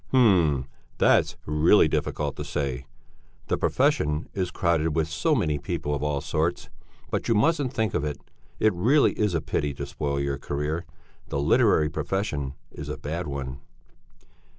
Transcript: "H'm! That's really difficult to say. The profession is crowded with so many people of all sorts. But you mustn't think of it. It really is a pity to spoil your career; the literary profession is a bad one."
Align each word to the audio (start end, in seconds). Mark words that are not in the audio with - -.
"H'm! 0.09 0.65
That's 0.97 1.37
really 1.45 1.87
difficult 1.87 2.35
to 2.37 2.43
say. 2.43 2.87
The 3.49 3.57
profession 3.59 4.27
is 4.33 4.49
crowded 4.49 4.95
with 4.95 5.07
so 5.07 5.35
many 5.35 5.59
people 5.59 5.93
of 5.93 6.01
all 6.01 6.21
sorts. 6.21 6.71
But 7.11 7.27
you 7.27 7.35
mustn't 7.35 7.71
think 7.71 7.93
of 7.93 8.03
it. 8.03 8.17
It 8.59 8.73
really 8.73 9.11
is 9.11 9.35
a 9.35 9.41
pity 9.41 9.75
to 9.75 9.85
spoil 9.85 10.19
your 10.19 10.39
career; 10.39 10.85
the 11.27 11.39
literary 11.39 11.91
profession 11.91 12.55
is 12.71 12.89
a 12.89 12.97
bad 12.97 13.27
one." 13.27 13.59